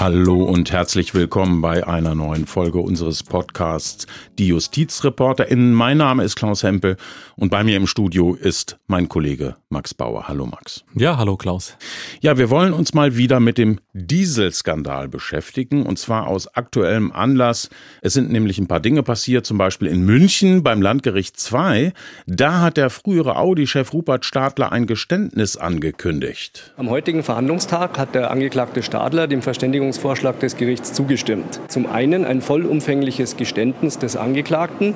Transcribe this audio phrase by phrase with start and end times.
[0.00, 4.06] Hallo und herzlich willkommen bei einer neuen Folge unseres Podcasts
[4.38, 5.72] Die JustizreporterInnen.
[5.72, 6.96] Mein Name ist Klaus Hempel
[7.36, 10.26] und bei mir im Studio ist mein Kollege Max Bauer.
[10.28, 10.84] Hallo Max.
[10.94, 11.76] Ja, hallo Klaus.
[12.20, 17.70] Ja, wir wollen uns mal wieder mit dem Dieselskandal beschäftigen und zwar aus aktuellem Anlass.
[18.02, 21.92] Es sind nämlich ein paar Dinge passiert, zum Beispiel in München beim Landgericht 2.
[22.26, 26.74] Da hat der frühere Audi-Chef Rupert Stadler ein Geständnis angekündigt.
[26.76, 29.40] Am heutigen Verhandlungstag hat der Angeklagte Stadler dem
[29.84, 31.60] Verständigungsvorschlag des Gerichts zugestimmt.
[31.68, 34.94] Zum einen ein vollumfängliches Geständnis des Angeklagten.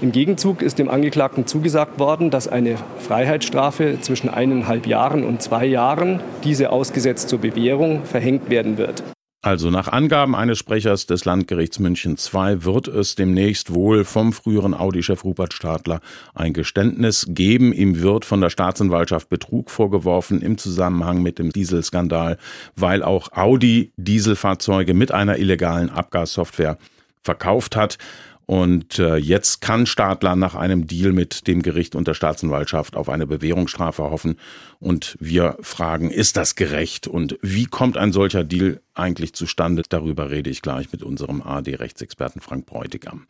[0.00, 5.66] Im Gegenzug ist dem Angeklagten zugesagt worden, dass eine Freiheitsstrafe zwischen eineinhalb Jahren und zwei
[5.66, 9.02] Jahren, diese ausgesetzt zur Bewährung, verhängt werden wird.
[9.44, 14.72] Also nach Angaben eines Sprechers des Landgerichts München II wird es demnächst wohl vom früheren
[14.72, 16.00] Audi-Chef Rupert Stadler
[16.32, 17.72] ein Geständnis geben.
[17.72, 22.38] Ihm wird von der Staatsanwaltschaft Betrug vorgeworfen im Zusammenhang mit dem Dieselskandal,
[22.76, 26.78] weil auch Audi Dieselfahrzeuge mit einer illegalen Abgassoftware
[27.24, 27.98] verkauft hat.
[28.46, 33.08] Und äh, jetzt kann Stadler nach einem Deal mit dem Gericht und der Staatsanwaltschaft auf
[33.08, 34.36] eine Bewährungsstrafe hoffen.
[34.80, 37.06] Und wir fragen, ist das gerecht?
[37.06, 39.82] Und wie kommt ein solcher Deal eigentlich zustande?
[39.88, 43.26] Darüber rede ich gleich mit unserem AD-Rechtsexperten Frank Bräutigam.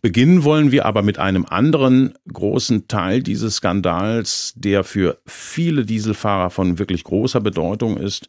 [0.00, 6.50] Beginnen wollen wir aber mit einem anderen großen Teil dieses Skandals, der für viele Dieselfahrer
[6.50, 8.28] von wirklich großer Bedeutung ist.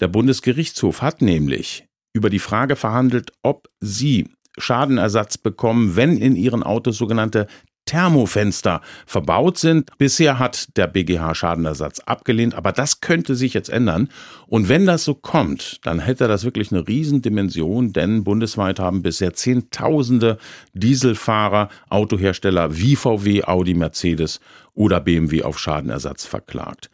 [0.00, 6.62] Der Bundesgerichtshof hat nämlich über die Frage verhandelt, ob sie Schadenersatz bekommen, wenn in ihren
[6.62, 7.46] Autos sogenannte
[7.88, 9.96] Thermofenster verbaut sind.
[9.96, 14.10] Bisher hat der BGH Schadenersatz abgelehnt, aber das könnte sich jetzt ändern.
[14.46, 19.32] Und wenn das so kommt, dann hätte das wirklich eine Riesendimension, denn bundesweit haben bisher
[19.32, 20.36] Zehntausende
[20.74, 24.40] Dieselfahrer, Autohersteller wie VW, Audi, Mercedes
[24.74, 26.90] oder BMW auf Schadenersatz verklagt.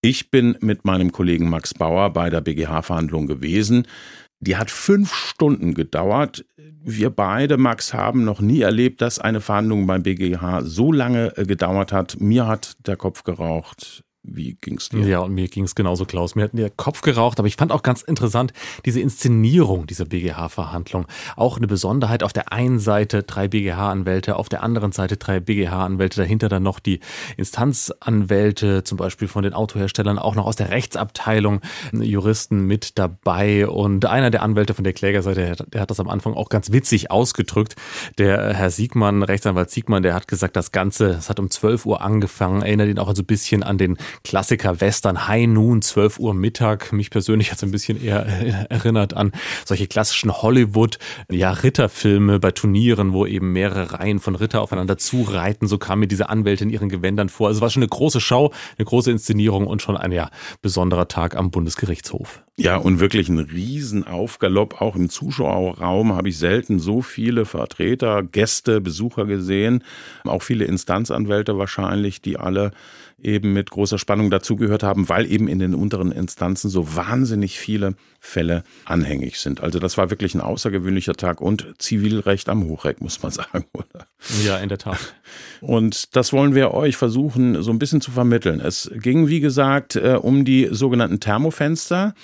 [0.00, 3.88] Ich bin mit meinem Kollegen Max Bauer bei der BGH-Verhandlung gewesen.
[4.40, 6.44] Die hat fünf Stunden gedauert.
[6.56, 11.44] Wir beide, Max, haben noch nie erlebt, dass eine Verhandlung beim BGH so lange äh,
[11.44, 12.20] gedauert hat.
[12.20, 14.04] Mir hat der Kopf geraucht.
[14.28, 15.06] Wie ging's dir?
[15.06, 16.34] Ja, und mir ging's genauso, Klaus.
[16.34, 18.52] Mir hat der Kopf geraucht, aber ich fand auch ganz interessant
[18.84, 21.06] diese Inszenierung dieser BGH-Verhandlung.
[21.36, 22.22] Auch eine Besonderheit.
[22.22, 26.80] Auf der einen Seite drei BGH-Anwälte, auf der anderen Seite drei BGH-Anwälte, dahinter dann noch
[26.80, 27.00] die
[27.36, 31.60] Instanzanwälte, zum Beispiel von den Autoherstellern, auch noch aus der Rechtsabteilung,
[31.92, 33.68] Juristen mit dabei.
[33.68, 37.10] Und einer der Anwälte von der Klägerseite, der hat das am Anfang auch ganz witzig
[37.12, 37.76] ausgedrückt.
[38.18, 42.00] Der Herr Siegmann, Rechtsanwalt Siegmann, der hat gesagt, das Ganze, es hat um 12 Uhr
[42.00, 46.34] angefangen, erinnert ihn auch so ein bisschen an den Klassiker Western High Noon, 12 Uhr
[46.34, 46.92] Mittag.
[46.92, 48.26] Mich persönlich hat es ein bisschen eher
[48.70, 49.32] erinnert an
[49.64, 50.98] solche klassischen Hollywood,
[51.30, 55.66] ja, Ritterfilme bei Turnieren, wo eben mehrere Reihen von Ritter aufeinander zureiten.
[55.66, 57.48] So kam mir diese Anwälte in ihren Gewändern vor.
[57.48, 60.30] Also es war schon eine große Show, eine große Inszenierung und schon ein ja,
[60.62, 62.45] besonderer Tag am Bundesgerichtshof.
[62.58, 64.80] Ja, und wirklich ein Riesenaufgalopp.
[64.80, 69.84] Auch im Zuschauerraum habe ich selten so viele Vertreter, Gäste, Besucher gesehen.
[70.24, 72.70] Auch viele Instanzanwälte wahrscheinlich, die alle
[73.22, 77.94] eben mit großer Spannung dazugehört haben, weil eben in den unteren Instanzen so wahnsinnig viele
[78.26, 79.62] Fälle anhängig sind.
[79.62, 84.06] Also das war wirklich ein außergewöhnlicher Tag und Zivilrecht am Hochreck, muss man sagen, oder?
[84.44, 85.14] Ja, in der Tat.
[85.60, 88.60] Und das wollen wir euch versuchen, so ein bisschen zu vermitteln.
[88.60, 92.14] Es ging, wie gesagt, äh, um die sogenannten Thermofenster.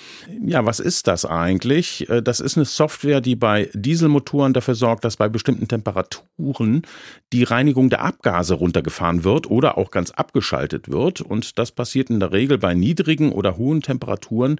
[0.45, 2.09] Ja, was ist das eigentlich?
[2.09, 6.83] Äh, das ist eine Software, die bei Dieselmotoren dafür sorgt, dass bei bestimmten Temperaturen
[7.31, 11.21] die Reinigung der Abgase runtergefahren wird oder auch ganz abgeschaltet wird.
[11.21, 14.59] Und das passiert in der Regel bei niedrigen oder hohen Temperaturen,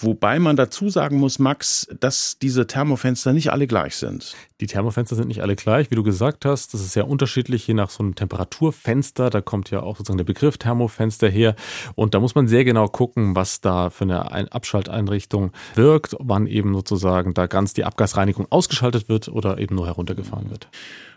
[0.00, 4.36] Wobei man dazu sagen muss, Max, dass diese Thermofenster nicht alle gleich sind.
[4.60, 6.72] Die Thermofenster sind nicht alle gleich, wie du gesagt hast.
[6.72, 9.28] Das ist sehr unterschiedlich, je nach so einem Temperaturfenster.
[9.28, 11.56] Da kommt ja auch sozusagen der Begriff Thermofenster her.
[11.96, 16.74] Und da muss man sehr genau gucken, was da für eine Abschalteinrichtung wirkt, wann eben
[16.74, 20.68] sozusagen da ganz die Abgasreinigung ausgeschaltet wird oder eben nur heruntergefahren wird.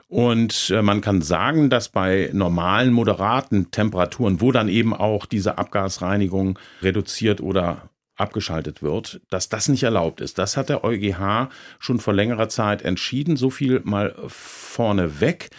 [0.07, 5.57] Und äh, man kann sagen, dass bei normalen, moderaten Temperaturen, wo dann eben auch diese
[5.57, 7.90] Abgasreinigung reduziert oder
[8.21, 10.37] abgeschaltet wird, dass das nicht erlaubt ist.
[10.37, 13.35] Das hat der EuGH schon vor längerer Zeit entschieden.
[13.35, 15.49] So viel mal vorneweg.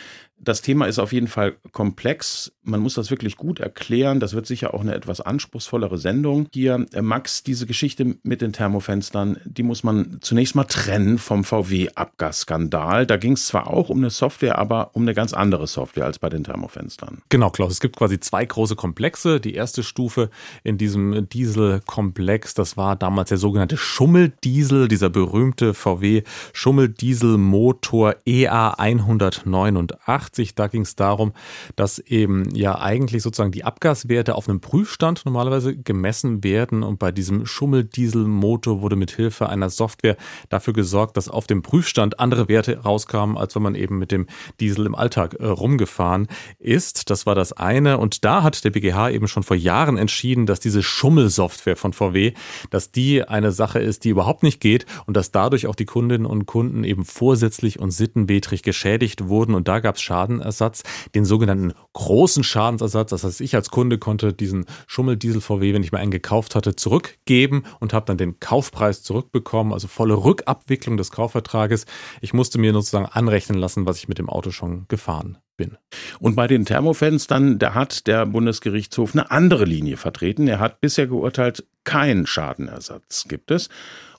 [0.45, 2.53] Das Thema ist auf jeden Fall komplex.
[2.65, 4.19] Man muss das wirklich gut erklären.
[4.19, 6.49] Das wird sicher auch eine etwas anspruchsvollere Sendung.
[6.53, 11.45] Hier, äh, Max, diese Geschichte mit den Thermofenstern, die muss man zunächst mal trennen vom
[11.45, 13.07] VW-Abgasskandal.
[13.07, 16.19] Da ging es zwar auch um eine Software, aber um eine ganz andere Software als
[16.19, 17.23] bei den Thermofenstern.
[17.29, 17.73] Genau, Klaus.
[17.73, 19.41] Es gibt quasi zwei große Komplexe.
[19.41, 20.29] Die erste Stufe
[20.65, 26.23] in diesem Dieselkomplex, das war damals der sogenannte Schummeldiesel, dieser berühmte VW
[26.53, 30.32] Schummeldieselmotor EA 189.
[30.55, 31.33] Da ging es darum,
[31.77, 37.13] dass eben ja eigentlich sozusagen die Abgaswerte auf einem Prüfstand normalerweise gemessen werden und bei
[37.13, 40.17] diesem Schummeldieselmotor wurde mit Hilfe einer Software
[40.49, 44.27] dafür gesorgt, dass auf dem Prüfstand andere Werte rauskamen, als wenn man eben mit dem
[44.59, 47.11] Diesel im Alltag äh, rumgefahren ist.
[47.11, 50.61] Das war das eine und da hat der BGH eben schon vor Jahren entschieden, dass
[50.61, 52.33] diese Schummelsoftware von VW,
[52.71, 56.27] dass die eine Sache ist, die überhaupt nicht geht und dass dadurch auch die Kundinnen
[56.27, 60.83] und Kunden eben vorsätzlich und sittenwidrig geschädigt wurden und da gab es Schadenersatz,
[61.15, 63.11] den sogenannten großen Schadensersatz.
[63.11, 66.77] Das heißt, ich als Kunde konnte diesen Schummeldiesel VW, wenn ich mir einen gekauft hatte,
[66.77, 71.87] zurückgeben und habe dann den Kaufpreis zurückbekommen, also volle Rückabwicklung des Kaufvertrages.
[72.21, 75.77] Ich musste mir sozusagen anrechnen lassen, was ich mit dem Auto schon gefahren bin.
[76.21, 80.47] Und bei den Thermofenstern, da hat der Bundesgerichtshof eine andere Linie vertreten.
[80.49, 83.69] Er hat bisher geurteilt, kein Schadenersatz gibt es.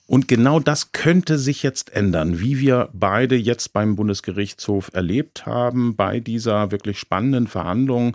[0.06, 5.96] Und genau das könnte sich jetzt ändern, wie wir beide jetzt beim Bundesgerichtshof erlebt haben,
[5.96, 8.14] bei dieser wirklich spannenden Verhandlung.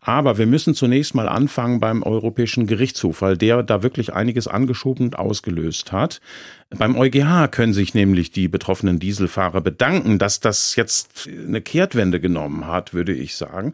[0.00, 5.06] Aber wir müssen zunächst mal anfangen beim Europäischen Gerichtshof, weil der da wirklich einiges angeschoben
[5.06, 6.22] und ausgelöst hat.
[6.70, 12.66] Beim EuGH können sich nämlich die betroffenen Dieselfahrer bedanken, dass das jetzt eine Kehrtwende genommen
[12.66, 13.72] hat, würde ich sagen.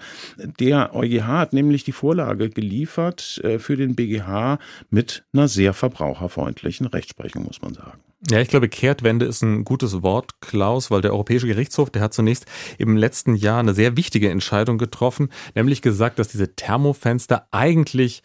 [0.61, 4.59] Der EuGH hat nämlich die Vorlage geliefert äh, für den BGH
[4.91, 7.99] mit einer sehr verbraucherfreundlichen Rechtsprechung, muss man sagen.
[8.31, 12.15] Ja, ich glaube, Kehrtwende ist ein gutes Wort, Klaus, weil der Europäische Gerichtshof, der hat
[12.15, 12.47] zunächst
[12.79, 18.23] im letzten Jahr eine sehr wichtige Entscheidung getroffen, nämlich gesagt, dass diese Thermofenster eigentlich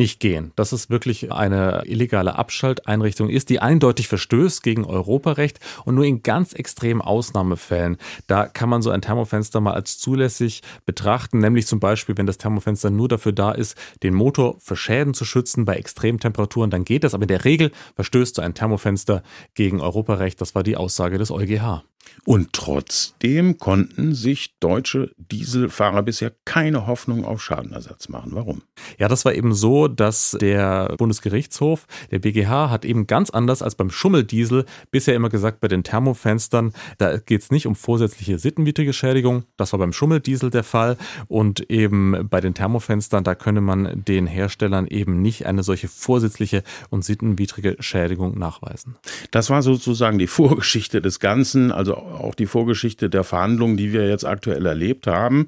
[0.00, 0.52] nicht gehen.
[0.56, 6.22] Dass es wirklich eine illegale Abschalteinrichtung ist, die eindeutig verstößt gegen Europarecht und nur in
[6.22, 11.80] ganz extremen Ausnahmefällen, da kann man so ein Thermofenster mal als zulässig betrachten, nämlich zum
[11.80, 15.76] Beispiel, wenn das Thermofenster nur dafür da ist, den Motor vor Schäden zu schützen bei
[15.76, 19.22] Extremtemperaturen, dann geht das, aber in der Regel verstößt so ein Thermofenster
[19.54, 20.40] gegen Europarecht.
[20.40, 21.84] Das war die Aussage des EuGH.
[22.24, 28.32] Und trotzdem konnten sich deutsche Dieselfahrer bisher keine Hoffnung auf Schadenersatz machen.
[28.34, 28.62] Warum?
[28.98, 33.74] Ja, das war eben so, dass der Bundesgerichtshof, der BGH, hat eben ganz anders als
[33.74, 38.92] beim Schummeldiesel bisher immer gesagt, bei den Thermofenstern, da geht es nicht um vorsätzliche sittenwidrige
[38.92, 39.44] Schädigung.
[39.56, 40.96] Das war beim Schummeldiesel der Fall.
[41.26, 46.62] Und eben bei den Thermofenstern, da könne man den Herstellern eben nicht eine solche vorsätzliche
[46.90, 48.96] und sittenwidrige Schädigung nachweisen.
[49.30, 51.72] Das war sozusagen die Vorgeschichte des Ganzen.
[51.72, 55.46] Also also auch die Vorgeschichte der Verhandlungen, die wir jetzt aktuell erlebt haben.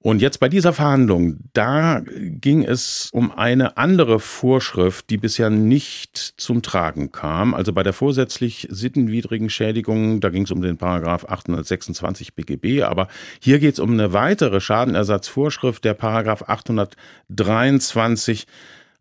[0.00, 6.16] Und jetzt bei dieser Verhandlung, da ging es um eine andere Vorschrift, die bisher nicht
[6.36, 7.52] zum Tragen kam.
[7.52, 13.08] Also bei der vorsätzlich sittenwidrigen Schädigung, da ging es um den Paragraph 826 BGB, aber
[13.40, 18.46] hier geht es um eine weitere Schadenersatzvorschrift, der Paragraph 823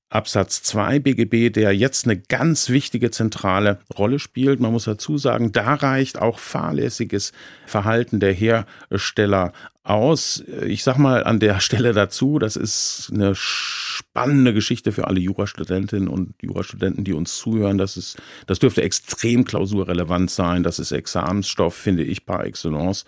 [0.09, 4.59] Absatz 2 BGB, der jetzt eine ganz wichtige zentrale Rolle spielt.
[4.59, 7.33] Man muss dazu sagen, da reicht auch fahrlässiges
[7.65, 9.51] Verhalten der Hersteller
[9.89, 10.43] aus.
[10.65, 16.07] Ich sag mal an der Stelle dazu, das ist eine spannende Geschichte für alle Jurastudentinnen
[16.07, 17.77] und Jurastudenten, die uns zuhören.
[17.77, 20.63] Das ist, das dürfte extrem klausurrelevant sein.
[20.63, 23.05] Das ist Examensstoff, finde ich, par excellence.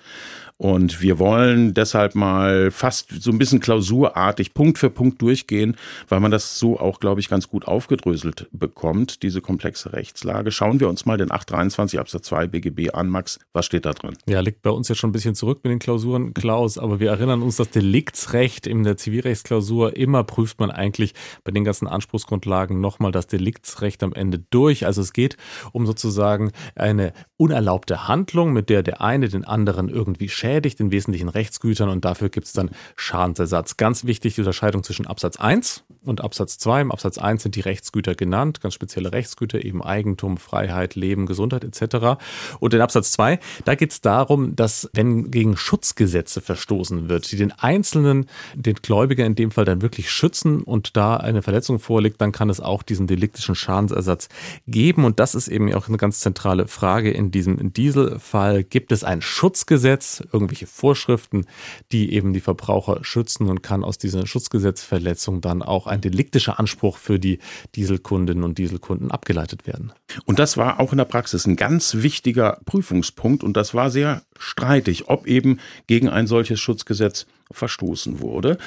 [0.61, 5.77] Und wir wollen deshalb mal fast so ein bisschen klausurartig Punkt für Punkt durchgehen,
[6.09, 10.51] weil man das so auch, glaube ich, ganz gut aufgedröselt bekommt, diese komplexe Rechtslage.
[10.51, 13.07] Schauen wir uns mal den 823 Absatz 2 BGB an.
[13.07, 14.17] Max, was steht da drin?
[14.27, 17.09] Ja, liegt bei uns ja schon ein bisschen zurück mit den Klausuren, Klaus, aber wir
[17.09, 22.79] erinnern uns, das Deliktsrecht in der Zivilrechtsklausur immer prüft man eigentlich bei den ganzen Anspruchsgrundlagen
[22.79, 24.85] nochmal das Deliktsrecht am Ende durch.
[24.85, 25.37] Also es geht
[25.71, 31.29] um sozusagen eine unerlaubte Handlung, mit der der eine den anderen irgendwie schädigt in wesentlichen
[31.29, 33.77] Rechtsgütern und dafür gibt es dann Schadensersatz.
[33.77, 36.81] Ganz wichtig die Unterscheidung zwischen Absatz 1 und Absatz 2.
[36.81, 41.63] Im Absatz 1 sind die Rechtsgüter genannt, ganz spezielle Rechtsgüter, eben Eigentum, Freiheit, Leben, Gesundheit
[41.63, 42.21] etc.
[42.59, 47.35] Und in Absatz 2, da geht es darum, dass wenn gegen Schutzgesetze verstoßen wird, die
[47.35, 48.25] den Einzelnen,
[48.55, 52.49] den Gläubiger in dem Fall dann wirklich schützen und da eine Verletzung vorliegt, dann kann
[52.49, 54.29] es auch diesen deliktischen Schadensersatz
[54.65, 55.05] geben.
[55.05, 58.63] Und das ist eben auch eine ganz zentrale Frage in diesem Dieselfall.
[58.63, 61.45] Gibt es ein Schutzgesetz, irgendwelche Vorschriften,
[61.91, 66.97] die eben die Verbraucher schützen und kann aus dieser Schutzgesetzverletzung dann auch ein deliktischer Anspruch
[66.97, 67.37] für die
[67.75, 69.93] Dieselkundinnen und Dieselkunden abgeleitet werden?
[70.25, 74.23] Und das war auch in der Praxis ein ganz wichtiger Prüfungspunkt und das war sehr
[74.39, 78.57] streitig, ob eben gegen ein solches Schutzgesetz verstoßen wurde.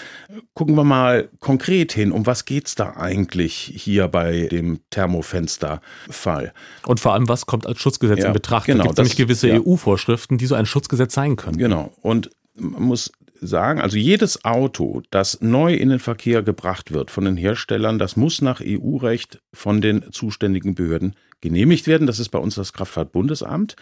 [0.55, 6.53] Gucken wir mal konkret hin, um was geht es da eigentlich hier bei dem Thermofensterfall?
[6.87, 8.67] Und vor allem, was kommt als Schutzgesetz ja, in Betracht?
[8.67, 9.61] Genau, da gibt es nämlich gewisse ja.
[9.61, 11.59] EU-Vorschriften, die so ein Schutzgesetz sein können.
[11.59, 11.93] Genau.
[12.01, 17.25] Und man muss sagen, also jedes Auto, das neu in den Verkehr gebracht wird von
[17.25, 22.07] den Herstellern, das muss nach EU-Recht von den zuständigen Behörden genehmigt werden.
[22.07, 23.77] Das ist bei uns das Kraftfahrtbundesamt.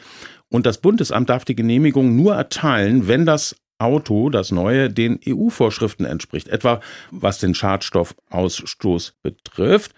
[0.49, 6.05] Und das Bundesamt darf die Genehmigung nur erteilen, wenn das Auto, das neue, den EU-Vorschriften
[6.05, 9.93] entspricht, etwa was den Schadstoffausstoß betrifft.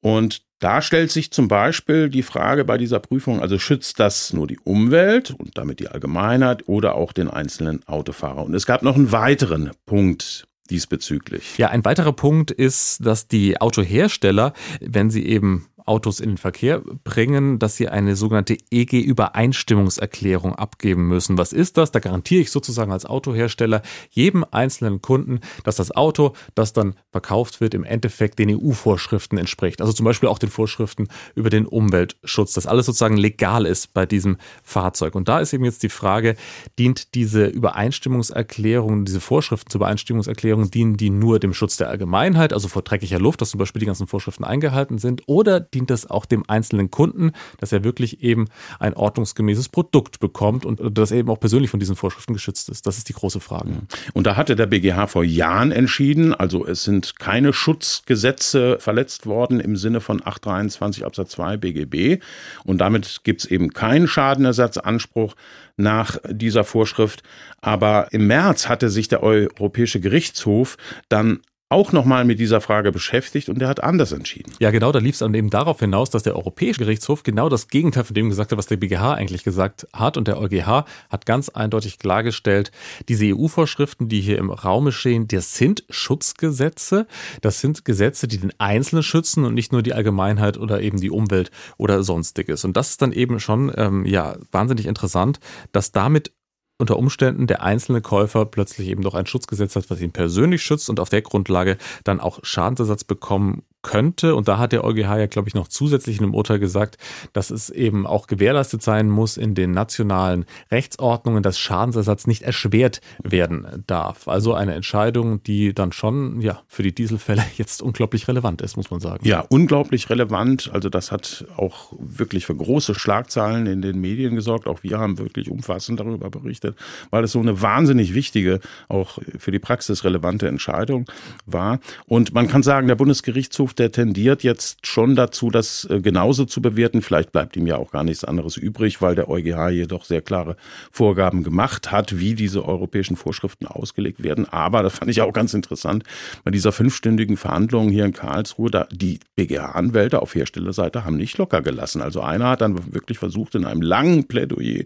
[0.00, 4.46] Und da stellt sich zum Beispiel die Frage bei dieser Prüfung, also schützt das nur
[4.46, 8.44] die Umwelt und damit die Allgemeinheit oder auch den einzelnen Autofahrer?
[8.44, 11.58] Und es gab noch einen weiteren Punkt diesbezüglich.
[11.58, 16.82] Ja, ein weiterer Punkt ist, dass die Autohersteller, wenn sie eben Autos in den Verkehr
[17.04, 21.38] bringen, dass sie eine sogenannte EG-Übereinstimmungserklärung abgeben müssen.
[21.38, 21.92] Was ist das?
[21.92, 27.60] Da garantiere ich sozusagen als Autohersteller jedem einzelnen Kunden, dass das Auto, das dann verkauft
[27.60, 29.80] wird, im Endeffekt den EU-Vorschriften entspricht.
[29.80, 34.06] Also zum Beispiel auch den Vorschriften über den Umweltschutz, dass alles sozusagen legal ist bei
[34.06, 35.14] diesem Fahrzeug.
[35.14, 36.36] Und da ist eben jetzt die Frage,
[36.78, 42.68] dient diese Übereinstimmungserklärung, diese Vorschriften zur Übereinstimmungserklärung, dienen die nur dem Schutz der Allgemeinheit, also
[42.68, 46.24] vor dreckiger Luft, dass zum Beispiel die ganzen Vorschriften eingehalten sind, oder dient das auch
[46.24, 48.46] dem einzelnen Kunden, dass er wirklich eben
[48.78, 52.86] ein ordnungsgemäßes Produkt bekommt und dass er eben auch persönlich von diesen Vorschriften geschützt ist.
[52.86, 53.70] Das ist die große Frage.
[54.14, 59.60] Und da hatte der BGH vor Jahren entschieden, also es sind keine Schutzgesetze verletzt worden
[59.60, 62.22] im Sinne von 823 Absatz 2 BGB
[62.64, 65.34] und damit gibt es eben keinen Schadenersatzanspruch
[65.76, 67.22] nach dieser Vorschrift.
[67.60, 70.78] Aber im März hatte sich der Europäische Gerichtshof
[71.08, 74.52] dann auch nochmal mit dieser Frage beschäftigt und der hat anders entschieden.
[74.60, 77.66] Ja, genau, da lief es dann eben darauf hinaus, dass der Europäische Gerichtshof genau das
[77.66, 80.16] Gegenteil von dem gesagt hat, was der BGH eigentlich gesagt hat.
[80.16, 82.70] Und der EuGH hat ganz eindeutig klargestellt,
[83.08, 87.08] diese EU-Vorschriften, die hier im Raume stehen, das sind Schutzgesetze.
[87.40, 91.10] Das sind Gesetze, die den Einzelnen schützen und nicht nur die Allgemeinheit oder eben die
[91.10, 92.64] Umwelt oder sonstiges.
[92.64, 95.40] Und das ist dann eben schon ähm, ja wahnsinnig interessant,
[95.72, 96.30] dass damit
[96.78, 100.90] unter Umständen der einzelne Käufer plötzlich eben doch ein Schutzgesetz hat, was ihn persönlich schützt
[100.90, 104.34] und auf der Grundlage dann auch Schadensersatz bekommen könnte.
[104.34, 106.98] Und da hat der EuGH ja, glaube ich, noch zusätzlich in einem Urteil gesagt,
[107.32, 113.00] dass es eben auch gewährleistet sein muss in den nationalen Rechtsordnungen, dass Schadensersatz nicht erschwert
[113.22, 114.26] werden darf.
[114.26, 118.90] Also eine Entscheidung, die dann schon ja für die Dieselfälle jetzt unglaublich relevant ist, muss
[118.90, 119.26] man sagen.
[119.26, 120.70] Ja, unglaublich relevant.
[120.72, 124.66] Also das hat auch wirklich für große Schlagzeilen in den Medien gesorgt.
[124.66, 126.76] Auch wir haben wirklich umfassend darüber berichtet,
[127.10, 131.06] weil es so eine wahnsinnig wichtige, auch für die Praxis relevante Entscheidung
[131.46, 131.78] war.
[132.06, 136.62] Und man kann sagen, der Bundesgerichtshof der tendiert jetzt schon dazu, das äh, genauso zu
[136.62, 137.02] bewerten.
[137.02, 140.56] Vielleicht bleibt ihm ja auch gar nichts anderes übrig, weil der EuGH jedoch sehr klare
[140.90, 144.46] Vorgaben gemacht hat, wie diese europäischen Vorschriften ausgelegt werden.
[144.48, 146.04] Aber, das fand ich auch ganz interessant,
[146.44, 151.62] bei dieser fünfstündigen Verhandlung hier in Karlsruhe, da die BGH-Anwälte auf Herstellerseite haben nicht locker
[151.62, 152.00] gelassen.
[152.00, 154.84] Also einer hat dann wirklich versucht, in einem langen Plädoyer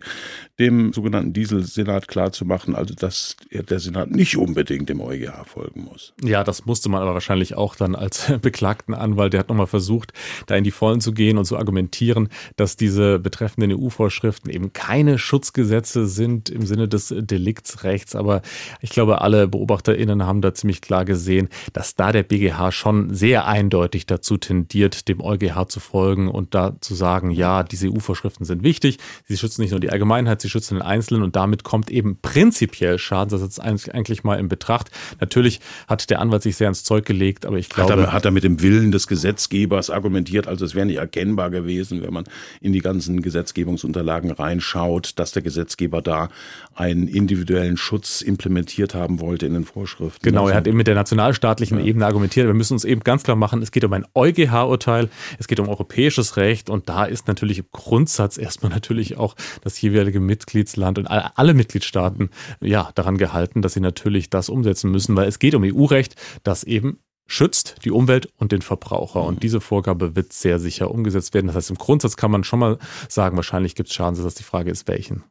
[0.59, 6.13] dem sogenannten Dieselsenat klarzumachen, also dass der Senat nicht unbedingt dem EuGH folgen muss.
[6.23, 10.13] Ja, das musste man aber wahrscheinlich auch dann als Beklagter Anwalt, der hat nochmal versucht,
[10.47, 15.19] da in die Vollen zu gehen und zu argumentieren, dass diese betreffenden EU-Vorschriften eben keine
[15.19, 18.15] Schutzgesetze sind im Sinne des Deliktsrechts.
[18.15, 18.43] Aber
[18.81, 23.47] ich glaube, alle BeobachterInnen haben da ziemlich klar gesehen, dass da der BGH schon sehr
[23.47, 28.63] eindeutig dazu tendiert, dem EuGH zu folgen und da zu sagen, ja, diese EU-Vorschriften sind
[28.63, 28.99] wichtig.
[29.27, 32.99] Sie schützen nicht nur die Allgemeinheit, sie schützen den Einzelnen und damit kommt eben prinzipiell
[32.99, 34.91] Schadensersatz eigentlich mal in Betracht.
[35.21, 37.93] Natürlich hat der Anwalt sich sehr ins Zeug gelegt, aber ich glaube.
[37.93, 40.47] Hat er, hat er mit dem Willen Willen des Gesetzgebers argumentiert.
[40.49, 42.25] Also es wäre nicht erkennbar gewesen, wenn man
[42.61, 46.29] in die ganzen Gesetzgebungsunterlagen reinschaut, dass der Gesetzgeber da
[46.75, 50.23] einen individuellen Schutz implementiert haben wollte in den Vorschriften.
[50.23, 51.85] Genau, er hat eben mit der nationalstaatlichen ja.
[51.85, 52.47] Ebene argumentiert.
[52.47, 55.69] Wir müssen uns eben ganz klar machen, es geht um ein EuGH-Urteil, es geht um
[55.69, 61.07] europäisches Recht und da ist natürlich im Grundsatz erstmal natürlich auch das jeweilige Mitgliedsland und
[61.07, 65.64] alle Mitgliedstaaten ja daran gehalten, dass sie natürlich das umsetzen müssen, weil es geht um
[65.64, 66.99] EU-Recht, das eben
[67.31, 69.23] schützt die Umwelt und den Verbraucher.
[69.23, 69.41] Und mhm.
[69.41, 71.47] diese Vorgabe wird sehr sicher umgesetzt werden.
[71.47, 74.35] Das heißt, im Grundsatz kann man schon mal sagen, wahrscheinlich gibt es Schadensersatz.
[74.35, 75.23] Die Frage ist, welchen.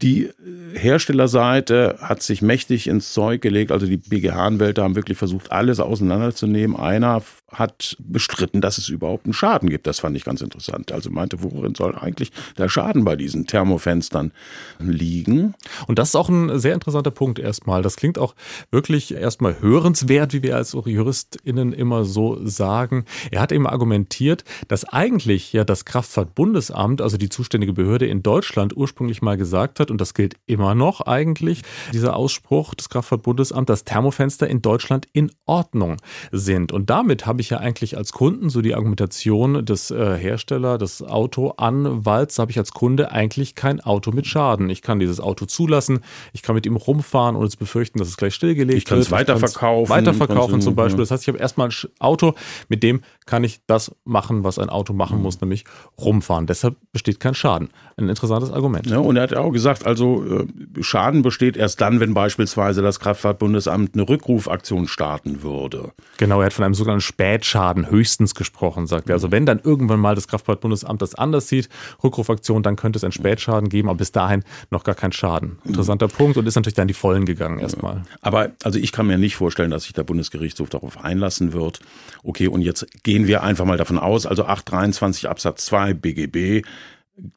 [0.00, 0.30] Die
[0.72, 6.74] Herstellerseite hat sich mächtig ins Zeug gelegt, also die BGH-Anwälte haben wirklich versucht, alles auseinanderzunehmen.
[6.74, 9.86] Einer hat bestritten, dass es überhaupt einen Schaden gibt.
[9.86, 10.90] Das fand ich ganz interessant.
[10.90, 14.32] Also meinte, worin soll eigentlich der Schaden bei diesen Thermofenstern
[14.78, 15.54] liegen?
[15.86, 17.82] Und das ist auch ein sehr interessanter Punkt erstmal.
[17.82, 18.34] Das klingt auch
[18.70, 23.04] wirklich erstmal hörenswert, wie wir als JuristInnen immer so sagen.
[23.30, 28.76] Er hat eben argumentiert, dass eigentlich ja das Kraftfahrtbundesamt, also die zuständige Behörde in Deutschland,
[28.76, 33.84] ursprünglich mal gesagt hat, und das gilt immer noch eigentlich, dieser Ausspruch des Kraftfahrtbundesamts, dass
[33.84, 35.96] Thermofenster in Deutschland in Ordnung
[36.32, 36.72] sind.
[36.72, 41.02] Und damit habe ich ja eigentlich als Kunden so die Argumentation des äh, Hersteller, des
[41.02, 44.70] Autoanwalts, habe ich als Kunde eigentlich kein Auto mit Schaden.
[44.70, 46.00] Ich kann dieses Auto zulassen,
[46.32, 48.78] ich kann mit ihm rumfahren ohne zu befürchten, dass es gleich stillgelegt wird.
[48.78, 49.88] Ich kann es weiterverkaufen.
[49.88, 51.00] Weiterverkaufen zum Beispiel.
[51.00, 52.34] Das heißt, ich habe erstmal ein Auto,
[52.68, 55.64] mit dem kann ich das machen, was ein Auto machen muss, nämlich
[55.98, 56.46] rumfahren.
[56.46, 57.70] Deshalb besteht kein Schaden.
[57.96, 58.83] Ein interessantes Argument.
[58.84, 63.00] Ja, und er hat auch gesagt, also äh, Schaden besteht erst dann, wenn beispielsweise das
[63.00, 65.92] Kraftfahrtbundesamt eine Rückrufaktion starten würde.
[66.18, 69.14] Genau, er hat von einem sogenannten Spätschaden höchstens gesprochen, sagt er.
[69.14, 71.68] Also wenn dann irgendwann mal das Kraftfahrtbundesamt das anders sieht,
[72.02, 75.58] Rückrufaktion, dann könnte es einen Spätschaden geben, aber bis dahin noch gar keinen Schaden.
[75.64, 78.02] Interessanter Punkt und ist natürlich dann die Vollen gegangen erstmal.
[78.20, 81.80] Aber also ich kann mir nicht vorstellen, dass sich der Bundesgerichtshof darauf einlassen wird.
[82.22, 86.64] Okay, und jetzt gehen wir einfach mal davon aus, also 823 Absatz 2 BGB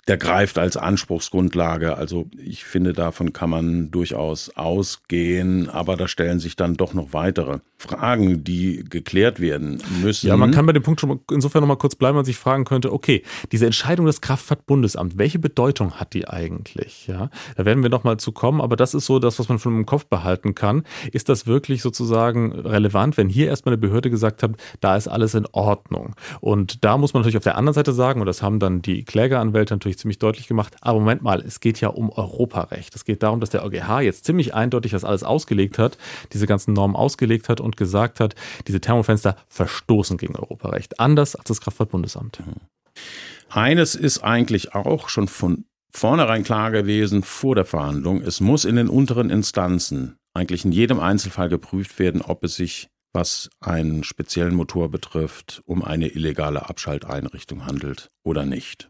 [0.07, 1.97] der greift als Anspruchsgrundlage.
[1.97, 7.13] Also ich finde, davon kann man durchaus ausgehen, aber da stellen sich dann doch noch
[7.13, 10.27] weitere Fragen, die geklärt werden müssen.
[10.27, 12.65] Ja, man kann bei dem Punkt schon insofern noch mal kurz bleiben, man sich fragen
[12.65, 17.05] könnte, okay, diese Entscheidung des Kraftfahrtbundesamts, welche Bedeutung hat die eigentlich?
[17.05, 19.59] Ja, da werden wir noch mal zu kommen, aber das ist so das, was man
[19.59, 20.83] von im Kopf behalten kann.
[21.11, 25.35] Ist das wirklich sozusagen relevant, wenn hier erstmal eine Behörde gesagt hat, da ist alles
[25.35, 26.15] in Ordnung?
[26.41, 29.03] Und da muss man natürlich auf der anderen Seite sagen, und das haben dann die
[29.03, 32.95] Klägeranwälte natürlich ziemlich deutlich gemacht, aber Moment mal, es geht ja um Europarecht.
[32.95, 35.97] Es geht darum, dass der EuGH jetzt ziemlich eindeutig das alles ausgelegt hat,
[36.33, 38.35] diese ganzen Normen ausgelegt hat und gesagt hat,
[38.67, 40.99] diese Thermofenster verstoßen gegen Europarecht.
[40.99, 42.41] Anders als das Kraftfahrtbundesamt.
[43.49, 48.21] Eines ist eigentlich auch schon von vornherein klar gewesen vor der Verhandlung.
[48.21, 52.89] Es muss in den unteren Instanzen eigentlich in jedem Einzelfall geprüft werden, ob es sich
[53.13, 58.89] was einen speziellen Motor betrifft, um eine illegale Abschalteinrichtung handelt oder nicht.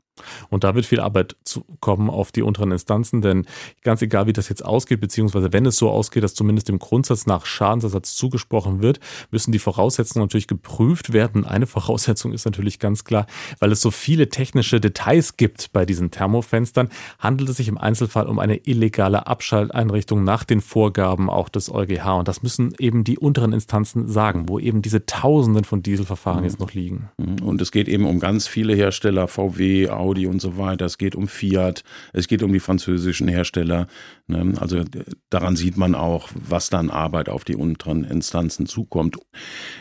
[0.50, 3.46] Und da wird viel Arbeit zu kommen auf die unteren Instanzen, denn
[3.84, 7.26] ganz egal, wie das jetzt ausgeht, beziehungsweise wenn es so ausgeht, dass zumindest dem Grundsatz
[7.26, 9.00] nach Schadensersatz zugesprochen wird,
[9.32, 11.46] müssen die Voraussetzungen natürlich geprüft werden.
[11.46, 13.28] Eine Voraussetzung ist natürlich ganz klar,
[13.60, 18.28] weil es so viele technische Details gibt bei diesen Thermofenstern, handelt es sich im Einzelfall
[18.28, 22.20] um eine illegale Abschalteinrichtung nach den Vorgaben auch des EuGH.
[22.20, 26.46] Und das müssen eben die unteren Instanzen sagen, wo eben diese Tausenden von Dieselverfahren mhm.
[26.46, 27.10] jetzt noch liegen.
[27.44, 30.86] Und es geht eben um ganz viele Hersteller, VW, Audi, Audi und so weiter.
[30.86, 31.84] Es geht um Fiat,
[32.14, 33.88] es geht um die französischen Hersteller.
[34.28, 34.54] Ne?
[34.60, 34.84] Also
[35.30, 39.18] daran sieht man auch, was dann Arbeit auf die unteren Instanzen zukommt.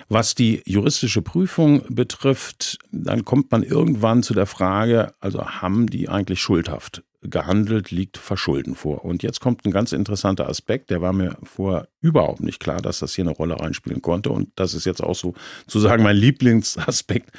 [0.08, 6.08] Was die juristische Prüfung betrifft, dann kommt man irgendwann zu der Frage, also haben die
[6.08, 9.04] eigentlich schuldhaft gehandelt, liegt Verschulden vor.
[9.04, 13.00] Und jetzt kommt ein ganz interessanter Aspekt, der war mir vorher überhaupt nicht klar, dass
[13.00, 14.30] das hier eine Rolle reinspielen konnte.
[14.30, 15.34] Und das ist jetzt auch so
[15.66, 17.30] zu sagen mein Lieblingsaspekt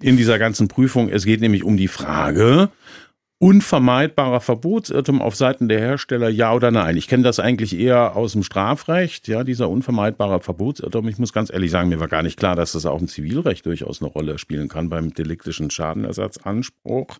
[0.00, 1.08] in dieser ganzen Prüfung.
[1.08, 2.70] Es geht nämlich um die Frage,
[3.42, 6.96] unvermeidbarer Verbotsirrtum auf Seiten der Hersteller, ja oder nein?
[6.96, 11.08] Ich kenne das eigentlich eher aus dem Strafrecht, ja, dieser unvermeidbare Verbotsirrtum.
[11.08, 13.66] Ich muss ganz ehrlich sagen, mir war gar nicht klar, dass das auch im Zivilrecht
[13.66, 17.18] durchaus eine Rolle spielen kann beim deliktischen Schadenersatzanspruch.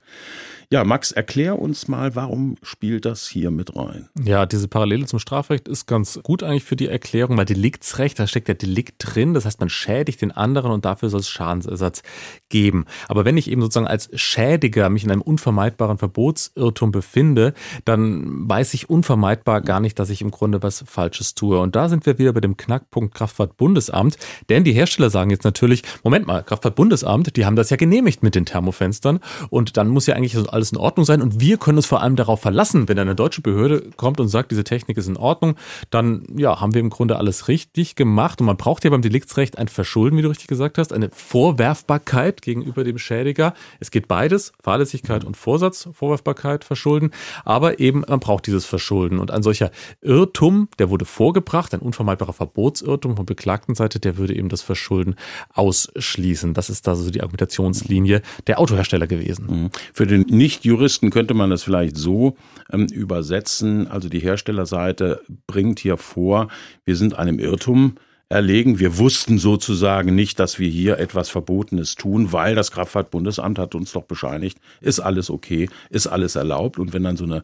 [0.70, 4.08] Ja, Max, erklär uns mal, warum spielt das hier mit rein?
[4.22, 8.28] Ja, diese Parallele zum Strafrecht ist ganz gut eigentlich für die Erklärung, weil Deliktsrecht, da
[8.28, 12.02] steckt der Delikt drin, das heißt, man schädigt den anderen und dafür soll es Schadensersatz
[12.48, 12.86] geben.
[13.08, 18.74] Aber wenn ich eben sozusagen als Schädiger mich in einem unvermeidbaren Verbotsirrtum befinde, dann weiß
[18.74, 21.58] ich unvermeidbar gar nicht, dass ich im Grunde was Falsches tue.
[21.58, 25.82] Und da sind wir wieder bei dem Knackpunkt Kraftfahrtbundesamt, denn die Hersteller sagen jetzt natürlich,
[26.04, 29.20] Moment mal, Kraftfahrtbundesamt, die haben das ja genehmigt mit den Thermofenstern.
[29.48, 31.22] Und dann muss ja eigentlich alles in Ordnung sein.
[31.22, 34.50] Und wir können uns vor allem darauf verlassen, wenn eine deutsche Behörde kommt und sagt,
[34.50, 35.56] diese Technik ist in Ordnung,
[35.90, 38.40] dann ja, haben wir im Grunde alles richtig gemacht.
[38.40, 42.42] Und man braucht ja beim Deliktsrecht ein Verschulden, wie du richtig gesagt hast, eine Vorwerfbarkeit
[42.42, 43.54] gegenüber dem Schädiger.
[43.80, 47.10] Es geht beides, Fahrlässigkeit und Vorsatz, Vorwerfbarkeit, Verschulden,
[47.44, 52.32] aber eben man braucht dieses Verschulden und ein solcher Irrtum, der wurde vorgebracht, ein unvermeidbarer
[52.32, 55.16] Verbotsirrtum von beklagten Seite, der würde eben das Verschulden
[55.52, 56.54] ausschließen.
[56.54, 59.46] Das ist da so die Argumentationslinie der Autohersteller gewesen.
[59.48, 59.70] Mhm.
[59.92, 62.36] Für den nicht nicht-Juristen könnte man das vielleicht so
[62.70, 63.88] ähm, übersetzen.
[63.88, 66.48] Also die Herstellerseite bringt hier vor,
[66.84, 67.94] wir sind einem Irrtum
[68.32, 68.78] erlegen.
[68.78, 73.92] Wir wussten sozusagen nicht, dass wir hier etwas Verbotenes tun, weil das Kraftfahrtbundesamt hat uns
[73.92, 76.78] doch bescheinigt, ist alles okay, ist alles erlaubt.
[76.78, 77.42] Und wenn dann so eine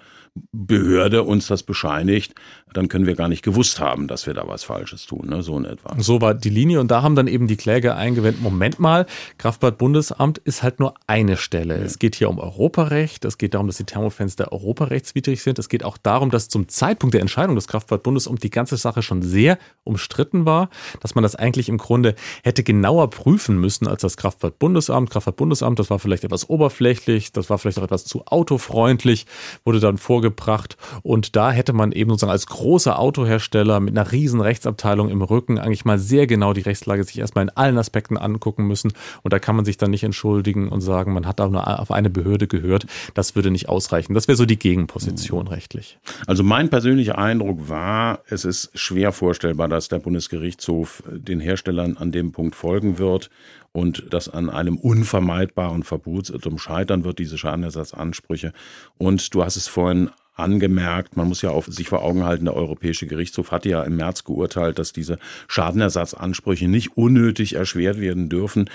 [0.52, 2.34] Behörde uns das bescheinigt,
[2.72, 5.42] dann können wir gar nicht gewusst haben, dass wir da was Falsches tun, ne?
[5.42, 5.96] so in etwa.
[6.00, 9.06] So war die Linie und da haben dann eben die Kläger eingewendet, Moment mal,
[9.38, 11.78] Kraftfahrtbundesamt ist halt nur eine Stelle.
[11.78, 11.84] Ja.
[11.84, 15.84] Es geht hier um Europarecht, es geht darum, dass die Thermofenster europarechtswidrig sind, es geht
[15.84, 20.44] auch darum, dass zum Zeitpunkt der Entscheidung des Kraftfahrtbundesamts die ganze Sache schon sehr umstritten
[20.44, 20.68] war,
[21.00, 25.10] dass man das eigentlich im Grunde hätte genauer prüfen müssen als das Kraftfahrtbundesamt.
[25.10, 29.26] Kraftfahrtbundesamt, das war vielleicht etwas oberflächlich, das war vielleicht auch etwas zu autofreundlich,
[29.64, 34.40] wurde dann vorgebracht und da hätte man eben sozusagen als großer Autohersteller mit einer riesen
[34.40, 38.66] Rechtsabteilung im Rücken eigentlich mal sehr genau die Rechtslage sich erstmal in allen Aspekten angucken
[38.66, 41.80] müssen und da kann man sich dann nicht entschuldigen und sagen, man hat auch nur
[41.80, 42.86] auf eine Behörde gehört.
[43.14, 44.14] Das würde nicht ausreichen.
[44.14, 45.48] Das wäre so die Gegenposition mhm.
[45.48, 45.98] rechtlich.
[46.26, 50.67] Also mein persönlicher Eindruck war, es ist schwer vorstellbar, dass der Bundesgerichtshof
[51.06, 53.30] den Herstellern an dem Punkt folgen wird
[53.72, 58.52] und dass an einem unvermeidbaren Verbotsirrtum scheitern wird, diese Schadenersatzansprüche.
[58.98, 62.54] Und du hast es vorhin angemerkt, man muss ja auf sich vor Augen halten, der
[62.54, 68.70] Europäische Gerichtshof hatte ja im März geurteilt, dass diese Schadenersatzansprüche nicht unnötig erschwert werden dürfen.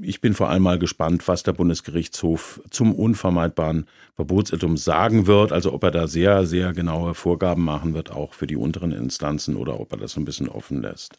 [0.00, 5.72] Ich bin vor allem mal gespannt, was der Bundesgerichtshof zum unvermeidbaren Verbotsirrtum sagen wird, also
[5.72, 9.80] ob er da sehr, sehr genaue Vorgaben machen wird, auch für die unteren Instanzen oder
[9.80, 11.18] ob er das ein bisschen offen lässt.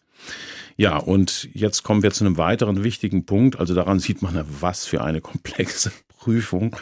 [0.77, 3.59] Ja, und jetzt kommen wir zu einem weiteren wichtigen Punkt.
[3.59, 5.91] Also daran sieht man, was für eine komplexe
[6.25, 6.75] Prüfung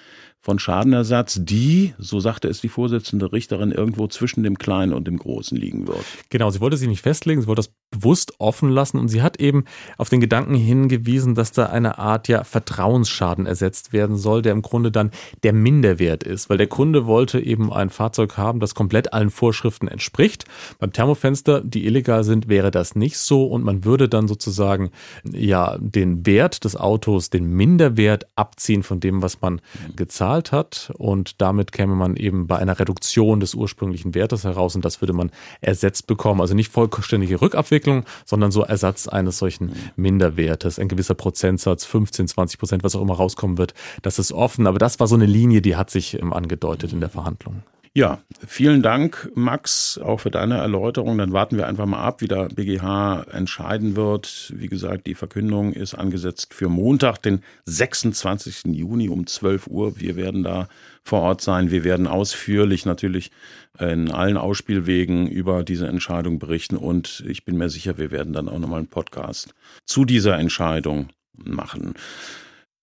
[0.43, 5.17] von Schadenersatz, die, so sagte es die Vorsitzende Richterin, irgendwo zwischen dem Kleinen und dem
[5.17, 6.05] Großen liegen wird.
[6.31, 9.39] Genau, sie wollte sich nicht festlegen, sie wollte das bewusst offen lassen und sie hat
[9.39, 9.65] eben
[9.99, 14.63] auf den Gedanken hingewiesen, dass da eine Art ja Vertrauensschaden ersetzt werden soll, der im
[14.63, 15.13] Grunde dann
[15.45, 19.87] der Minderwert ist, weil der Kunde wollte eben ein Fahrzeug haben, das komplett allen Vorschriften
[19.87, 20.47] entspricht.
[20.81, 24.91] Beim Thermofenster, die illegal sind, wäre das nicht so und man würde dann sozusagen
[25.23, 29.61] ja den Wert des Autos, den Minderwert abziehen von dem, was man
[29.95, 34.75] gezahlt bezahlt hat und damit käme man eben bei einer Reduktion des ursprünglichen Wertes heraus
[34.75, 36.41] und das würde man ersetzt bekommen.
[36.41, 40.79] Also nicht vollständige Rückabwicklung, sondern so Ersatz eines solchen Minderwertes.
[40.79, 44.67] Ein gewisser Prozentsatz, 15, 20 Prozent, was auch immer rauskommen wird, das ist offen.
[44.67, 47.63] Aber das war so eine Linie, die hat sich ähm, angedeutet in der Verhandlung.
[47.95, 51.19] Ja, vielen Dank, Max, auch für deine Erläuterung.
[51.19, 54.51] Dann warten wir einfach mal ab, wie der BGH entscheiden wird.
[54.57, 58.75] Wie gesagt, die Verkündung ist angesetzt für Montag, den 26.
[58.75, 60.01] Juni um 12 Uhr.
[60.01, 60.69] Wir werden da
[61.05, 61.71] vor Ort sein.
[61.71, 63.31] Wir werden ausführlich natürlich
[63.79, 68.49] in allen Ausspielwegen über diese Entscheidung berichten und ich bin mir sicher, wir werden dann
[68.49, 69.53] auch nochmal einen Podcast
[69.85, 71.93] zu dieser Entscheidung machen.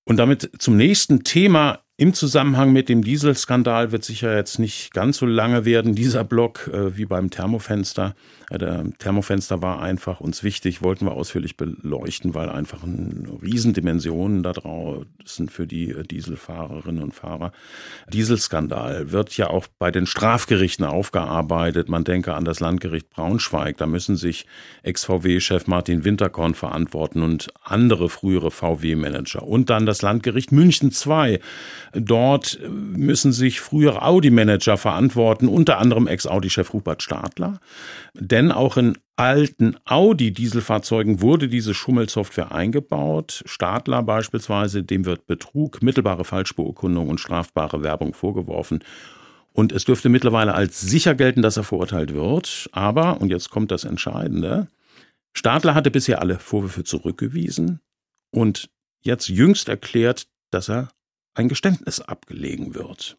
[0.05, 5.17] Und damit zum nächsten Thema im Zusammenhang mit dem Dieselskandal wird sicher jetzt nicht ganz
[5.17, 8.15] so lange werden, dieser Block, äh, wie beim Thermofenster.
[8.49, 14.43] Äh, der Thermofenster war einfach uns wichtig, wollten wir ausführlich beleuchten, weil einfach ein Riesendimensionen
[14.43, 17.51] da draußen für die äh, Dieselfahrerinnen und Fahrer.
[18.07, 21.89] Dieselskandal wird ja auch bei den Strafgerichten aufgearbeitet.
[21.89, 23.75] Man denke an das Landgericht Braunschweig.
[23.75, 24.45] Da müssen sich
[24.83, 29.43] Ex-VW-Chef Martin Winterkorn verantworten und andere frühere VW-Manager.
[29.43, 31.39] Und dann das Landgericht München II
[31.93, 37.59] Dort müssen sich frühere Audi-Manager verantworten, unter anderem Ex-Audi-Chef Rupert Stadler.
[38.13, 43.43] Denn auch in alten Audi-Dieselfahrzeugen wurde diese Schummelsoftware eingebaut.
[43.45, 48.83] Stadler beispielsweise, dem wird Betrug, mittelbare Falschbeurkundung und strafbare Werbung vorgeworfen.
[49.51, 52.69] Und es dürfte mittlerweile als sicher gelten, dass er verurteilt wird.
[52.71, 54.67] Aber, und jetzt kommt das Entscheidende,
[55.33, 57.79] Stadler hatte bisher alle Vorwürfe zurückgewiesen
[58.31, 58.69] und
[59.01, 60.89] jetzt jüngst erklärt, dass er
[61.39, 63.17] ein Geständnis abgelegen wird.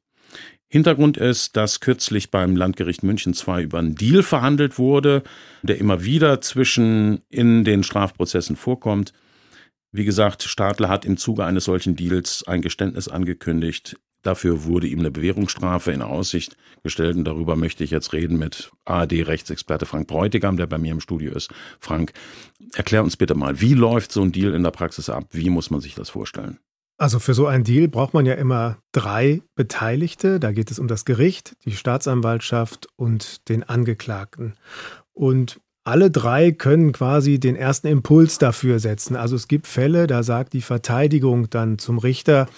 [0.68, 5.24] Hintergrund ist, dass kürzlich beim Landgericht München II über einen Deal verhandelt wurde,
[5.62, 9.12] der immer wieder zwischen in den Strafprozessen vorkommt.
[9.90, 13.96] Wie gesagt, Stadler hat im Zuge eines solchen Deals ein Geständnis angekündigt.
[14.22, 18.70] Dafür wurde ihm eine Bewährungsstrafe in Aussicht gestellt und darüber möchte ich jetzt reden mit
[18.84, 21.50] ARD-Rechtsexperte Frank Bräutigam, der bei mir im Studio ist.
[21.80, 22.12] Frank,
[22.74, 25.24] erklär uns bitte mal, wie läuft so ein Deal in der Praxis ab?
[25.32, 26.58] Wie muss man sich das vorstellen?
[27.00, 30.38] Also für so einen Deal braucht man ja immer drei Beteiligte.
[30.38, 34.52] Da geht es um das Gericht, die Staatsanwaltschaft und den Angeklagten.
[35.14, 39.16] Und alle drei können quasi den ersten Impuls dafür setzen.
[39.16, 42.50] Also es gibt Fälle, da sagt die Verteidigung dann zum Richter,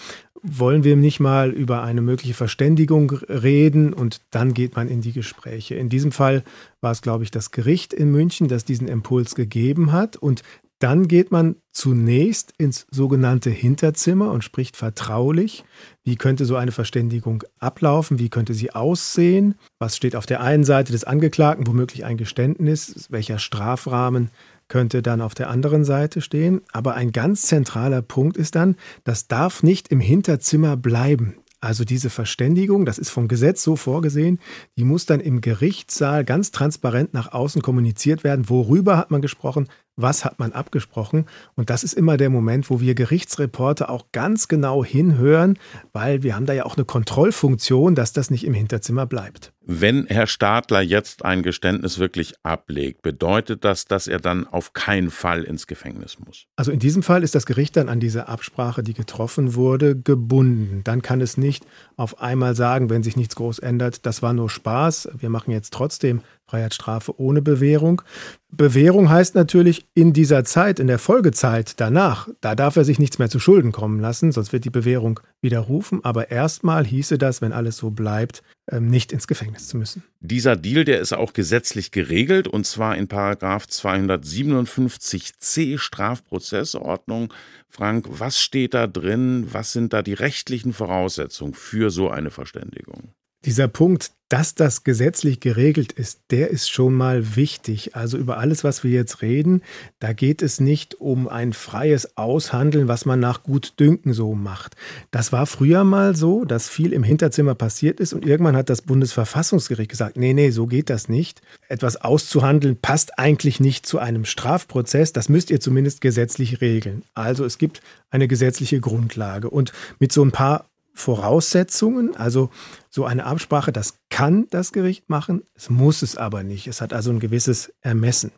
[0.42, 5.12] wollen wir nicht mal über eine mögliche Verständigung reden und dann geht man in die
[5.12, 5.76] Gespräche.
[5.76, 6.42] In diesem Fall
[6.80, 10.42] war es, glaube ich, das Gericht in München, das diesen Impuls gegeben hat und
[10.82, 15.64] dann geht man zunächst ins sogenannte Hinterzimmer und spricht vertraulich.
[16.04, 18.18] Wie könnte so eine Verständigung ablaufen?
[18.18, 19.54] Wie könnte sie aussehen?
[19.78, 23.06] Was steht auf der einen Seite des Angeklagten, womöglich ein Geständnis?
[23.10, 24.30] Welcher Strafrahmen
[24.68, 26.62] könnte dann auf der anderen Seite stehen.
[26.72, 31.36] Aber ein ganz zentraler Punkt ist dann, das darf nicht im Hinterzimmer bleiben.
[31.62, 34.40] Also diese Verständigung, das ist vom Gesetz so vorgesehen,
[34.76, 38.48] die muss dann im Gerichtssaal ganz transparent nach außen kommuniziert werden.
[38.48, 39.68] Worüber hat man gesprochen?
[39.96, 41.26] Was hat man abgesprochen?
[41.54, 45.58] Und das ist immer der Moment, wo wir Gerichtsreporter auch ganz genau hinhören,
[45.92, 49.52] weil wir haben da ja auch eine Kontrollfunktion, dass das nicht im Hinterzimmer bleibt.
[49.64, 55.10] Wenn Herr Stadler jetzt ein Geständnis wirklich ablegt, bedeutet das, dass er dann auf keinen
[55.10, 56.46] Fall ins Gefängnis muss?
[56.56, 60.80] Also in diesem Fall ist das Gericht dann an diese Absprache, die getroffen wurde, gebunden.
[60.84, 61.64] Dann kann es nicht
[61.96, 65.72] auf einmal sagen, wenn sich nichts groß ändert, das war nur Spaß, wir machen jetzt
[65.72, 68.02] trotzdem Freiheitsstrafe ohne Bewährung.
[68.50, 73.18] Bewährung heißt natürlich in dieser Zeit, in der Folgezeit danach, da darf er sich nichts
[73.18, 76.04] mehr zu Schulden kommen lassen, sonst wird die Bewährung widerrufen.
[76.04, 80.02] Aber erstmal hieße das, wenn alles so bleibt, ähm, nicht ins Gefängnis zu müssen.
[80.20, 87.32] Dieser Deal, der ist auch gesetzlich geregelt und zwar in Paragraph 257c Strafprozessordnung.
[87.70, 89.48] Frank, was steht da drin?
[89.50, 93.14] Was sind da die rechtlichen Voraussetzungen für so eine Verständigung?
[93.44, 97.94] Dieser Punkt, dass das gesetzlich geregelt ist, der ist schon mal wichtig.
[97.94, 99.60] Also über alles, was wir jetzt reden,
[99.98, 104.74] da geht es nicht um ein freies Aushandeln, was man nach Gutdünken so macht.
[105.10, 108.80] Das war früher mal so, dass viel im Hinterzimmer passiert ist und irgendwann hat das
[108.80, 111.42] Bundesverfassungsgericht gesagt, nee, nee, so geht das nicht.
[111.68, 117.02] Etwas auszuhandeln passt eigentlich nicht zu einem Strafprozess, das müsst ihr zumindest gesetzlich regeln.
[117.12, 122.16] Also es gibt eine gesetzliche Grundlage und mit so ein paar Voraussetzungen.
[122.16, 122.50] Also
[122.90, 126.66] so eine Absprache, das kann das Gericht machen, es muss es aber nicht.
[126.66, 128.32] Es hat also ein gewisses Ermessen.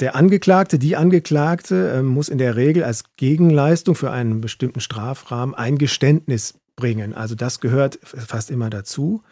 [0.00, 5.54] Der Angeklagte, die Angeklagte äh, muss in der Regel als Gegenleistung für einen bestimmten Strafrahmen
[5.54, 7.14] ein Geständnis bringen.
[7.14, 9.22] Also das gehört fast immer dazu.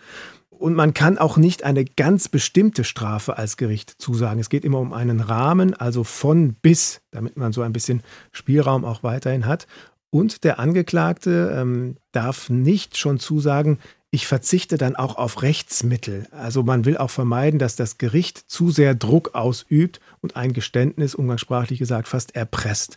[0.50, 4.40] Und man kann auch nicht eine ganz bestimmte Strafe als Gericht zusagen.
[4.40, 8.84] Es geht immer um einen Rahmen, also von bis, damit man so ein bisschen Spielraum
[8.84, 9.66] auch weiterhin hat.
[10.14, 13.80] Und der Angeklagte ähm, darf nicht schon zusagen,
[14.12, 16.28] ich verzichte dann auch auf Rechtsmittel.
[16.30, 21.14] Also man will auch vermeiden, dass das Gericht zu sehr Druck ausübt und ein Geständnis,
[21.14, 22.96] umgangssprachlich gesagt, fast erpresst.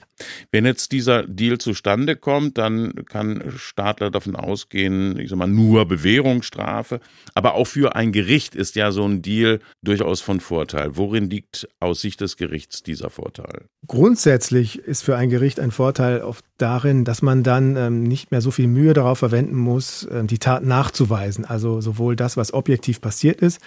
[0.50, 5.86] Wenn jetzt dieser Deal zustande kommt, dann kann Stadler davon ausgehen, ich sag mal, nur
[5.86, 7.02] Bewährungsstrafe.
[7.36, 10.96] Aber auch für ein Gericht ist ja so ein Deal durchaus von Vorteil.
[10.96, 13.66] Worin liegt aus Sicht des Gerichts dieser Vorteil?
[13.86, 18.42] Grundsätzlich ist für ein Gericht ein Vorteil oft darin, dass man dann ähm, nicht mehr
[18.42, 21.44] so viel Mühe darauf verwenden muss, ähm, die Tat nachzuweisen.
[21.44, 23.60] Also sowohl das, was objektiv passiert ist,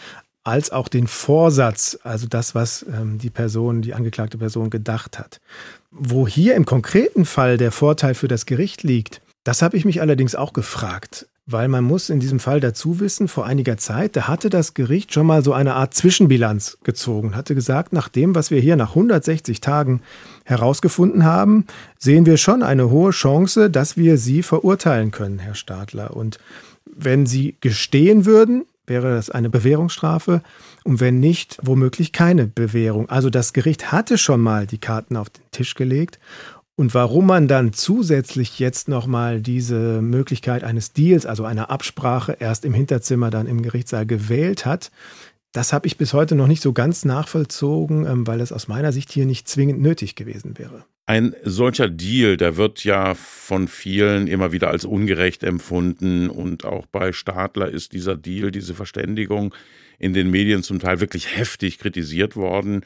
[0.44, 5.40] als auch den Vorsatz, also das, was ähm, die Person, die angeklagte Person gedacht hat.
[5.90, 10.00] Wo hier im konkreten Fall der Vorteil für das Gericht liegt, das habe ich mich
[10.00, 14.28] allerdings auch gefragt, weil man muss in diesem Fall dazu wissen, vor einiger Zeit, da
[14.28, 18.50] hatte das Gericht schon mal so eine Art Zwischenbilanz gezogen, hatte gesagt, nach dem, was
[18.50, 20.02] wir hier nach 160 Tagen
[20.44, 21.66] herausgefunden haben,
[21.98, 26.16] sehen wir schon eine hohe Chance, dass wir Sie verurteilen können, Herr Stadler.
[26.16, 26.38] Und
[26.84, 30.42] wenn Sie gestehen würden, wäre das eine Bewährungsstrafe
[30.84, 33.08] und wenn nicht, womöglich keine Bewährung.
[33.08, 36.18] Also das Gericht hatte schon mal die Karten auf den Tisch gelegt
[36.80, 42.64] Und warum man dann zusätzlich jetzt nochmal diese Möglichkeit eines Deals, also einer Absprache erst
[42.64, 44.90] im Hinterzimmer, dann im Gerichtssaal gewählt hat,
[45.52, 48.92] das habe ich bis heute noch nicht so ganz nachvollzogen, ähm, weil es aus meiner
[48.92, 50.84] Sicht hier nicht zwingend nötig gewesen wäre.
[51.06, 56.86] Ein solcher Deal, der wird ja von vielen immer wieder als ungerecht empfunden und auch
[56.86, 59.52] bei Stadler ist dieser Deal, diese Verständigung
[59.98, 62.82] in den Medien zum Teil wirklich heftig kritisiert worden.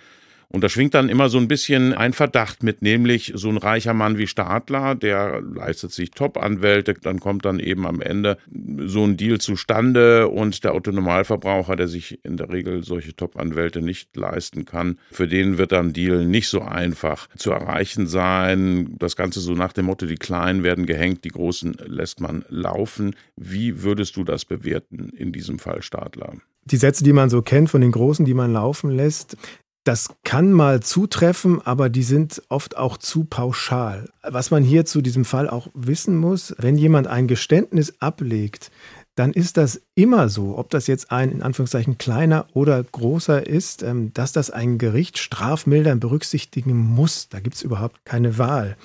[0.48, 3.94] Und da schwingt dann immer so ein bisschen ein Verdacht mit, nämlich so ein reicher
[3.94, 8.38] Mann wie Stadler, der leistet sich Top-Anwälte, dann kommt dann eben am Ende
[8.86, 14.16] so ein Deal zustande und der Autonomalverbraucher, der sich in der Regel solche Top-Anwälte nicht
[14.16, 18.96] leisten kann, für den wird dann Deal nicht so einfach zu erreichen sein.
[18.98, 23.14] Das Ganze so nach dem Motto, die Kleinen werden gehängt, die Großen lässt man laufen.
[23.36, 26.34] Wie würdest du das bewerten in diesem Fall, Stadler?
[26.66, 29.36] die Sätze, die man so kennt von den Großen, die man laufen lässt,
[29.84, 34.08] das kann mal zutreffen, aber die sind oft auch zu pauschal.
[34.22, 38.70] Was man hier zu diesem Fall auch wissen muss, wenn jemand ein Geständnis ablegt,
[39.14, 43.82] dann ist das immer so, ob das jetzt ein in Anführungszeichen kleiner oder großer ist,
[43.82, 47.28] ähm, dass das ein Gericht strafmildern berücksichtigen muss.
[47.28, 48.76] Da gibt es überhaupt keine Wahl.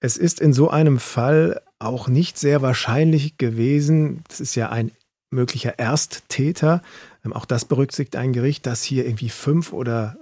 [0.00, 4.92] Es ist in so einem Fall auch nicht sehr wahrscheinlich gewesen, das ist ja ein
[5.30, 6.80] möglicher Ersttäter,
[7.32, 10.16] auch das berücksichtigt ein Gericht, dass hier irgendwie fünf oder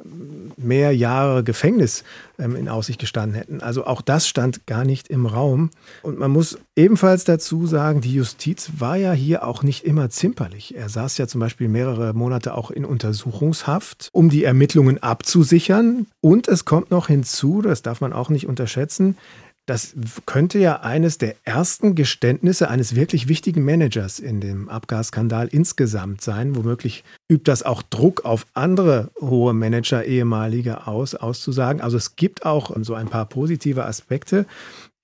[0.57, 2.05] mehr Jahre Gefängnis
[2.39, 3.61] ähm, in Aussicht gestanden hätten.
[3.61, 5.71] Also auch das stand gar nicht im Raum.
[6.03, 10.77] Und man muss ebenfalls dazu sagen, die Justiz war ja hier auch nicht immer zimperlich.
[10.77, 16.07] Er saß ja zum Beispiel mehrere Monate auch in Untersuchungshaft, um die Ermittlungen abzusichern.
[16.21, 19.17] Und es kommt noch hinzu, das darf man auch nicht unterschätzen,
[19.67, 19.95] das
[20.27, 26.57] könnte ja eines der ersten Geständnisse eines wirklich wichtigen Managers in dem Abgasskandal insgesamt sein.
[26.57, 31.81] Womöglich übt das auch Druck auf andere hohe Manager, ehemalige aus, auszusagen.
[31.81, 34.47] Also es gibt auch so ein paar positive Aspekte.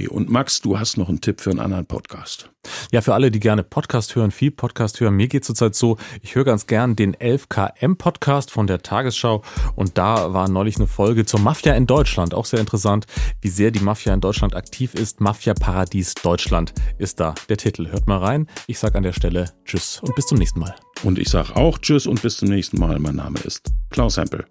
[0.09, 2.49] Und Max, du hast noch einen Tipp für einen anderen Podcast.
[2.91, 5.15] Ja, für alle, die gerne Podcast hören, viel Podcast hören.
[5.15, 9.43] Mir geht zurzeit so, ich höre ganz gern den 11KM Podcast von der Tagesschau
[9.75, 12.33] und da war neulich eine Folge zur Mafia in Deutschland.
[12.33, 13.05] Auch sehr interessant,
[13.41, 15.21] wie sehr die Mafia in Deutschland aktiv ist.
[15.21, 17.89] Mafia Paradies Deutschland ist da der Titel.
[17.91, 18.47] Hört mal rein.
[18.67, 20.75] Ich sage an der Stelle Tschüss und bis zum nächsten Mal.
[21.03, 22.97] Und ich sage auch Tschüss und bis zum nächsten Mal.
[22.99, 24.45] Mein Name ist Klaus Hempel.